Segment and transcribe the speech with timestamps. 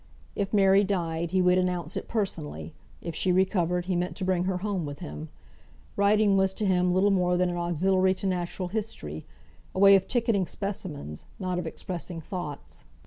[0.35, 4.45] If Mary died, he would announce it personally; if she recovered, he meant to bring
[4.45, 5.29] her home with him.
[5.95, 9.27] Writing was to him little more than an auxiliary to natural history;
[9.75, 12.83] a way of ticketing specimens, not of expressing thoughts.